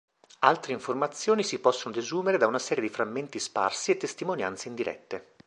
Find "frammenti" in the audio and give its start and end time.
2.89-3.37